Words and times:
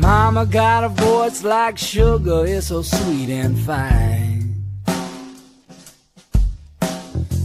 mama 0.00 0.46
got 0.46 0.84
a 0.84 0.88
voice 0.88 1.44
like 1.44 1.78
sugar, 1.78 2.44
it's 2.46 2.68
so 2.68 2.82
sweet 2.82 3.30
and 3.30 3.58
fine. 3.58 4.64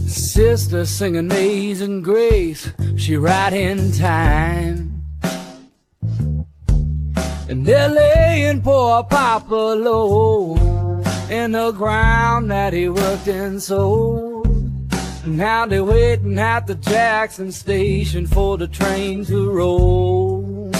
Sister 0.06 0.84
sing 0.86 1.16
amazing 1.16 2.02
grace, 2.02 2.70
she 2.96 3.16
right 3.16 3.52
in 3.52 3.92
time. 3.92 5.02
And 7.48 7.66
they're 7.66 7.88
laying 7.88 8.62
poor 8.62 9.02
Papa 9.04 9.54
low 9.54 10.54
in 11.28 11.52
the 11.52 11.72
ground 11.72 12.50
that 12.50 12.72
he 12.72 12.88
worked 12.88 13.28
and 13.28 13.62
sold. 13.62 14.48
Now 15.26 15.66
they're 15.66 15.84
waiting 15.84 16.38
at 16.38 16.66
the 16.66 16.76
Jackson 16.76 17.52
station 17.52 18.26
for 18.26 18.56
the 18.56 18.68
train 18.68 19.24
to 19.26 19.50
roll. 19.50 20.70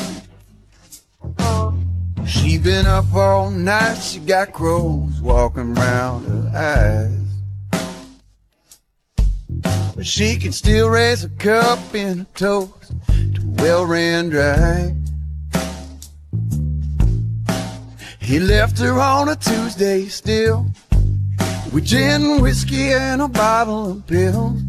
She 2.30 2.59
been 2.59 2.87
up 2.87 3.12
all 3.12 3.51
night, 3.51 3.97
she 3.97 4.20
got 4.20 4.52
crows 4.52 5.20
walking 5.20 5.75
round 5.75 6.29
her 6.29 7.11
eyes. 7.11 7.20
But 9.97 10.06
she 10.06 10.37
can 10.37 10.53
still 10.53 10.89
raise 10.89 11.25
a 11.25 11.29
cup 11.29 11.80
in 11.93 12.20
a 12.20 12.25
toast 12.39 12.93
to 13.09 13.41
well 13.59 13.84
ran 13.84 14.29
dry. 14.29 14.95
He 18.20 18.39
left 18.39 18.78
her 18.78 18.92
on 19.01 19.28
a 19.28 19.34
Tuesday 19.34 20.06
still 20.06 20.67
with 21.73 21.84
gin, 21.84 22.41
whiskey, 22.41 22.92
and 22.92 23.23
a 23.23 23.28
bottle 23.28 23.91
of 23.91 24.06
pills. 24.06 24.62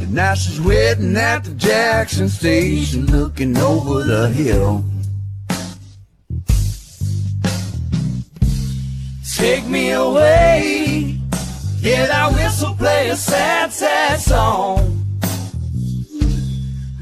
And 0.00 0.14
now 0.14 0.34
she's 0.34 0.60
waiting 0.60 1.16
at 1.16 1.42
the 1.42 1.54
Jackson 1.54 2.28
station 2.28 3.06
looking 3.06 3.56
over 3.56 4.04
the 4.04 4.28
hill. 4.28 4.84
Take 9.40 9.66
me 9.68 9.92
away. 9.92 11.16
Hear 11.80 12.06
that 12.06 12.30
whistle 12.34 12.74
play 12.74 13.08
a 13.08 13.16
sad, 13.16 13.72
sad 13.72 14.20
song. 14.20 15.02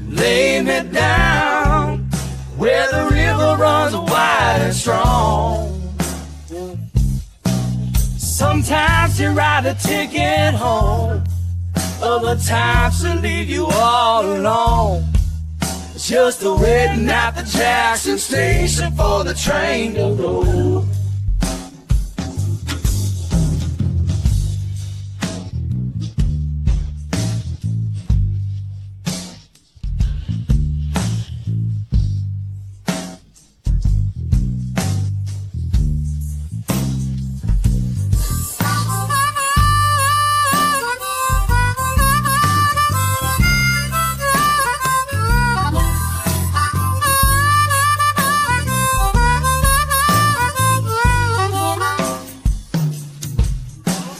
Lay 0.07 0.61
me 0.61 0.89
down 0.89 2.09
where 2.55 2.89
the 2.91 3.13
river 3.13 3.57
runs 3.61 3.93
wide 3.93 4.61
and 4.61 4.73
strong. 4.73 5.91
Sometimes 8.17 9.19
you 9.19 9.31
write 9.31 9.65
a 9.65 9.73
ticket 9.73 10.53
home, 10.53 11.21
other 12.01 12.37
times 12.37 13.01
to 13.03 13.15
leave 13.15 13.49
you 13.49 13.65
all 13.65 14.23
alone. 14.23 15.03
Just 15.97 16.43
a 16.43 16.53
waiting 16.53 17.09
at 17.09 17.31
the 17.31 17.43
Jackson 17.43 18.17
station 18.17 18.93
for 18.93 19.25
the 19.25 19.33
train 19.33 19.93
to 19.95 20.15
go. 20.15 20.58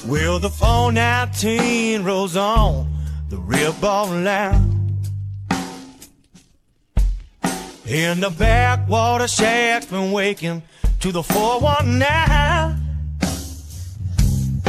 Well, 0.10 0.40
the 0.40 0.50
419 0.50 2.04
rolls 2.04 2.36
on 2.36 2.92
the 3.30 3.38
real 3.38 3.74
ball 3.74 4.08
line. 4.08 4.98
In 7.86 8.20
the 8.20 8.32
backwater 8.32 9.28
shack's 9.28 9.86
been 9.86 10.12
waking 10.12 10.64
to 11.02 11.12
the 11.12 11.22
419. 11.22 12.84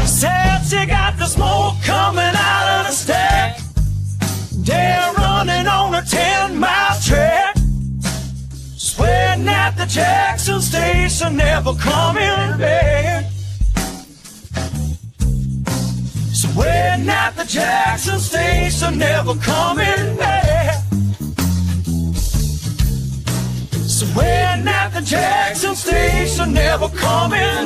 Said 0.04 0.58
she 0.66 0.84
got 0.84 1.16
the 1.16 1.24
smoke 1.24 1.76
coming 1.84 2.34
out 2.36 2.80
of 2.80 2.88
the 2.88 2.92
stack. 2.92 3.60
They're 4.58 5.12
running 5.14 5.66
on 5.66 5.94
a 5.94 6.02
10 6.02 6.58
mile 6.58 7.00
track. 7.00 7.56
Sweating 8.76 9.48
at 9.48 9.70
the 9.70 9.86
Jackson 9.86 10.60
station, 10.60 11.38
never 11.38 11.72
coming 11.76 12.58
back. 12.58 12.89
Jackson 17.50 18.20
station, 18.20 18.96
never 18.96 19.34
coming 19.34 20.16
back. 20.16 20.84
So 23.88 24.06
when 24.14 24.68
at 24.68 24.90
the 24.90 25.00
Jackson 25.04 25.74
station, 25.74 26.52
never 26.52 26.88
coming. 26.90 27.59